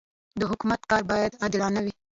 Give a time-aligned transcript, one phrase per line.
[0.39, 1.93] د حکومت کار باید عادلانه وي.